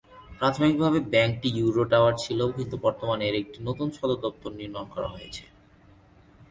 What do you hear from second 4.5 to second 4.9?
নির্মাণ